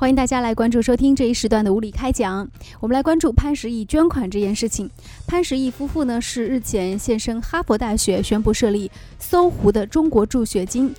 [0.00, 2.48] 欢迎大家来关注收听这一时段的无理开讲。
[2.80, 4.88] 我们来关注潘石屹捐款这件事情。
[5.26, 10.90] 潘石屹夫妇呢是日前现身哈佛大学，宣布设立搜狐的中国助学金。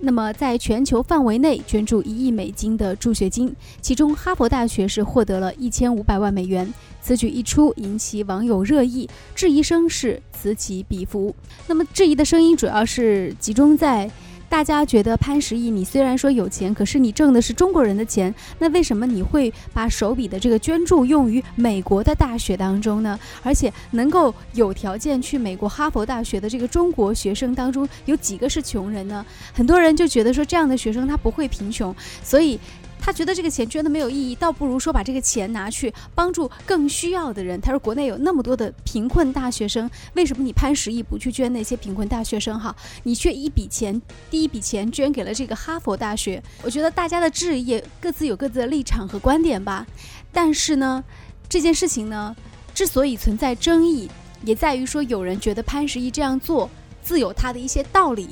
[0.00, 6.68] 那么在全球范围内捐助一亿美金的助学金，其中哈佛大学是获得了一千五百万美元。
[7.00, 11.32] 此举一出，引起网友热议，质疑声是此起彼伏。
[11.68, 14.10] 那么质疑的声音主要是集中在。
[14.52, 23.18] 大家觉得潘石屹，你虽然说有钱，可是你挣的是中国人的钱，那为什么你会把手笔的这个捐助用于美国的大学当中呢？
[23.42, 29.24] 而且能够有条件去美国哈佛大学的这个中国学生当中，有几个是穷人呢？
[29.54, 32.60] 很多人就觉得说这样的学生他不会贫穷，所以。
[33.04, 37.60] 他觉得这个钱捐的没有意义，倒不如说把这个钱拿去帮助更需要的人。
[37.60, 42.58] 他说：“国内有那么多的贫困大学生，为什么你潘石屹不去捐那些贫困大学生？
[42.58, 46.40] 哈， 你却一笔钱，第一笔钱捐给了这个哈佛大学。
[46.62, 49.84] 我觉得大家的质疑各自有各自的立场和观点吧。
[50.30, 51.02] 但是呢，
[51.48, 52.36] 这件事情呢，
[52.72, 54.08] 之所以存在争议，
[54.44, 56.70] 也在于说有人觉得潘石屹这样做
[57.02, 58.28] 自有他的一些道理。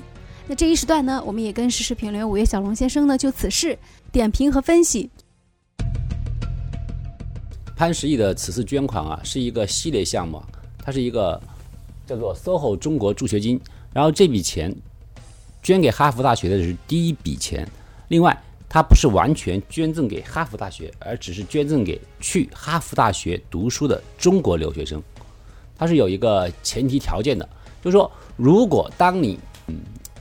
[0.48, 3.78] 那这一时段呢，我们也跟时事评论员五月小龙先生呢就此事。
[4.12, 5.08] 点评和分析。
[7.76, 10.42] 潘石屹的此次捐款啊，是一个系列项目，
[10.82, 11.40] 它是一个
[12.06, 13.60] 叫做 “SOHO 中国助学金”。
[13.94, 14.74] 然后这笔钱
[15.62, 17.66] 捐给哈佛大学的是第一笔钱。
[18.08, 18.36] 另外，
[18.68, 25.00] 它不是完全捐赠给哈佛大学，而只是捐赠给去哈佛大学读书的中国留学生。
[25.76, 27.48] 它是有一个前提条件的，
[27.82, 29.38] 就是说，如果当你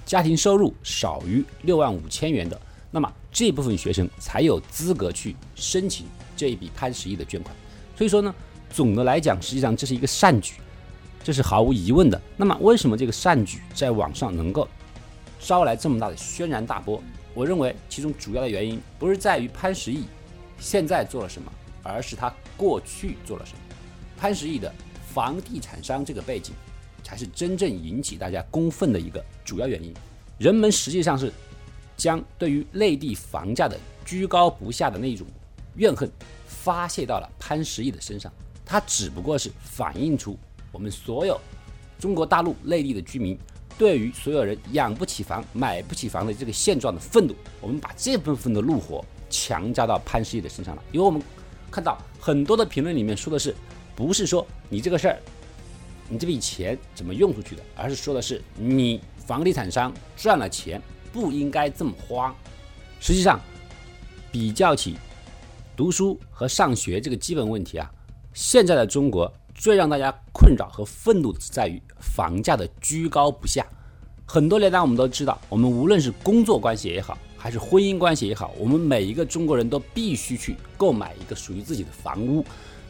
[0.09, 2.59] 家庭收入少于六万五千元的。
[2.89, 7.55] 那么这部分学生才有资格去申请这一笔潘石屹的捐款。
[7.95, 8.33] 所以说呢，
[8.71, 10.55] 总的来讲，实际上这是一个善举，
[11.23, 12.19] 这是毫无疑问的。
[12.35, 14.67] 那么为什么这个善举在网上能够
[15.39, 16.99] 招来这么大的轩然大波？
[17.35, 20.05] 我认为其中主要的原因不是在于潘石屹
[20.57, 21.52] 现在做了什么，
[21.83, 23.59] 而是他过去做了什么。
[24.17, 24.73] 潘石屹的
[25.14, 26.55] 房地产商这个背景，
[27.09, 29.92] 才是真正引起大家公愤的一个主要原因。
[30.37, 31.33] 人们实际上是。
[31.97, 35.27] 将对于内地房价的居高不下的那一种
[35.75, 36.09] 怨恨
[36.48, 38.31] 发泄到了潘石屹的身上，
[38.65, 40.39] 他只不过是反映出
[40.71, 41.37] 我们所有
[41.99, 43.37] 中国大陆内地的居民
[43.77, 47.36] 对于所有人养不起房、买不起房的这个现状的愤怒。
[47.59, 51.21] 我们把这部分的怒火强加到潘石屹的身上了，因为我们
[51.69, 53.53] 看到很多的评论里面说的是，
[53.93, 55.19] 不是说你这个事儿，
[56.09, 60.81] 你这笔钱怎么用出去的，而是说的是你房地产商赚了钱。
[61.11, 62.31] 不应该这么花。
[62.99, 63.42] 实际上，
[64.31, 64.95] 比较起
[65.75, 67.92] 读书和上学这个基本问题啊，
[68.31, 73.65] 现在的中国最让大家困扰和愤怒的是在于房价的居高不下。
[74.23, 82.45] 很多年来，我们都知道，我们无论是工作关系也好，还是婚姻关系也好，我们每一个中国人都必须去购买一个属于自己的房屋。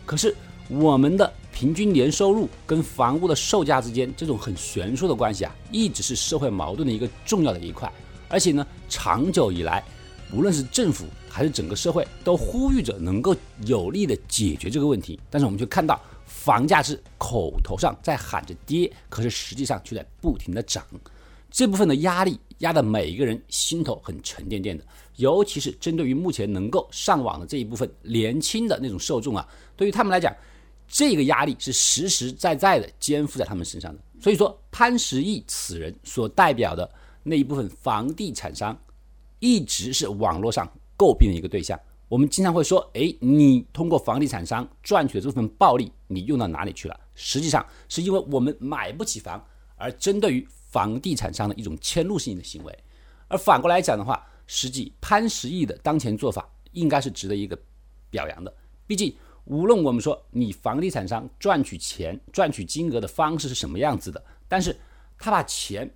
[0.06, 0.36] 可是，
[0.68, 7.92] 我们的平均年收入跟房屋的售价之间这种很悬殊的关系啊，一直是社会矛盾的一个重要的一块。
[8.30, 9.84] 而且呢，长久以来，
[10.32, 15.20] 无论是政府还是整个社会，都呼吁着能够有力的解决这个问题。
[15.30, 20.82] 但是我们却看到，房价是口头上在喊着跌，可是实际上却在不停的涨。
[21.52, 24.84] 这部分的压力压得每一个人心头很沉甸甸的，
[25.18, 29.46] 尤其是针对于目前能够上网的这一部分年轻的那种受众啊，
[29.76, 30.34] 对于他们来讲，
[30.90, 34.00] 这个压力是实实在在的肩负在他们身上的。
[34.20, 36.90] 所以说，潘石屹此人所代表的。
[37.22, 38.76] 那一部分房地产商
[39.40, 40.66] 一直是网络上
[40.98, 41.80] 诟病的一个对象。
[42.08, 49.46] 我们经常会说：“哎，你通过房地产商赚取的这份暴利，你用到哪里去了？”实际上是因为我们买不起房，
[49.76, 52.80] 而针对于房地产商的一种迁怒性的行为。
[53.28, 57.56] 而反过来讲的话，实际潘石屹的当前做法应该是值得一个
[58.10, 58.52] 表扬的。
[58.88, 59.14] 毕竟，
[59.50, 64.76] 无论我们说你房地产商赚取钱、赚取金额的方式是什么样子的，但是
[65.18, 65.94] 他把钱。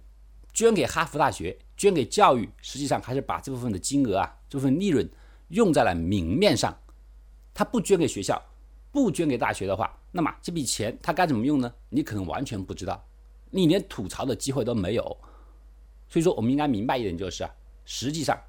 [0.55, 5.09] 捐给哈佛大学，捐给教育，实际上还是把这部分的金额啊，这部分利润
[5.47, 6.77] 用在了明面上。
[7.55, 8.39] 他不捐给学校，
[8.91, 11.73] 不捐给大学的话，那么这笔钱他该怎么用呢？
[11.89, 13.03] 你可能完全不知道，
[13.49, 15.03] 你连吐槽的机会都没有。
[16.07, 17.49] 所以说，我们应该明白一点，就是啊，
[17.83, 18.39] 实际上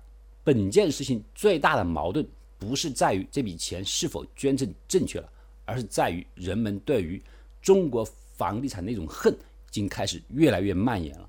[0.43, 2.29] 本件事情最大的矛盾
[2.67, 5.29] 不是在于这笔钱是否捐赠正确了，
[5.67, 7.23] 而是在于人们对于
[7.61, 8.03] 中国
[8.37, 11.29] 房地产那种恨已经开始越来越蔓延了。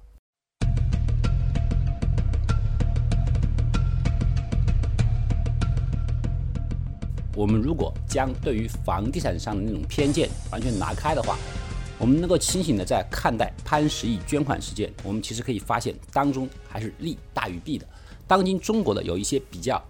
[7.36, 11.38] 我们如果将对于房地产商的那种偏见完全拿开的话，
[12.00, 17.86] 我们能够清醒的在看待潘石屹捐款事件，我们其实可以发现当中还是利大于弊的。
[18.26, 19.84] 当今中国的有一些比较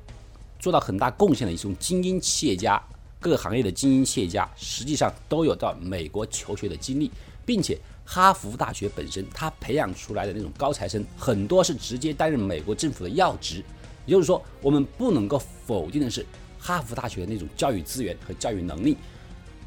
[0.60, 2.81] 做到很大贡献的一种精英企业家，
[3.19, 7.12] 各个行业的精英企业家，实际上都有到美国求学的经历，
[7.46, 13.63] 并且哈佛大学本身它培养出来的那种高材生，很多是直接担任美国政府的要职。
[14.06, 16.24] 也就是说，我们不能够否定的是
[16.60, 18.96] 哈佛大学的那种教育资源和教育能力。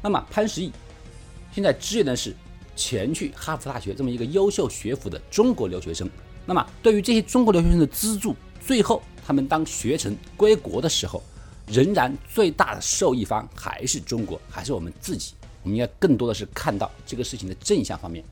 [0.01, 0.71] 那么潘石屹
[1.53, 2.33] 现在支援的是
[2.73, 6.09] 前去哈佛大学这么一个优秀学府的中国留学生。
[6.45, 8.33] 那么对于这些中国留学生的资助，
[8.65, 11.21] 最后他们当学成归国的时候，
[11.67, 15.35] 仍然最大的受益方还是中国，还是我们自己。
[15.61, 18.25] 我们要更多的是看到这个事情的正向方面。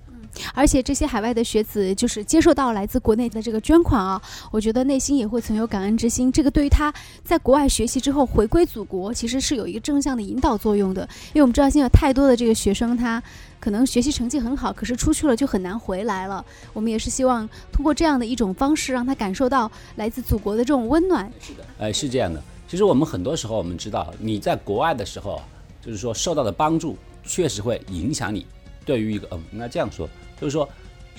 [0.53, 6.31] 而且这些海外的学子就是接受到来自国内的这个捐款啊，我觉得内心也会存有感恩之心。
[6.31, 6.93] 这个对于他
[7.23, 11.01] 在国外学习之后回归祖国，其实是有一个正向的引导作用的。
[11.33, 13.21] 因为我们知道现在有太多的这个学生，他
[13.59, 16.43] 可能学习成绩很好，可是出去了就很难回来了。
[16.73, 21.31] 我们也是希望通过这样的一种方式，让他感受到来自祖国的这种温暖。
[21.39, 22.41] 是的，呃，是这样的。
[22.67, 25.41] 其实我们很多时候我们知道，你在国外的时候，
[25.81, 28.45] 就是说受到的帮助确实会影响你。
[28.87, 30.09] 对于一个，嗯，应该这样说，
[30.41, 30.67] 就是说。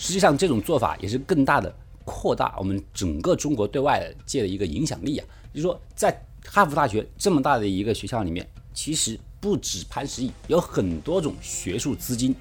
[0.00, 1.74] 实际上，这种做法也是更大的
[2.04, 5.26] 扩大我们整个中国对外界的一个影响力啊。
[5.52, 12.32] 就是说，在哈佛大学这么大的一个学校里面，其实不止潘石屹，有很多种学术资金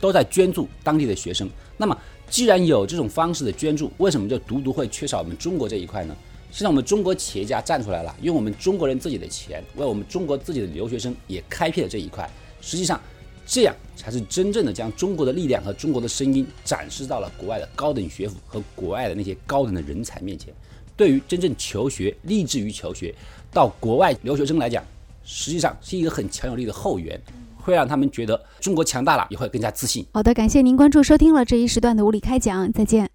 [0.00, 1.48] 都在捐助当地的学生。
[1.76, 1.96] 那么，
[2.28, 6.16] 既然有这种方式的捐助，为什么就独独会缺少我们中国这一块呢？
[6.50, 12.28] 现在我们中国企业家站出来了，用我们中国人自己的钱，为我们中国自己的留学生也开辟了这一块。
[12.60, 13.00] 实际上。
[13.46, 20.52] 这样才是真正的将中国的力量和中国的声音展示到了国外的高等学府和国外的那些高等的人才面前。
[20.96, 23.14] 对于真正求学、立志于求学
[23.50, 24.84] 到国外留学生来讲，
[25.24, 27.20] 实际上是一个很强有力的后援，
[27.56, 30.06] 会让他们觉得中国强大了，也会更加自信。
[30.12, 33.12] 好的，感谢您关注收听了这一时段的物理开讲，再见。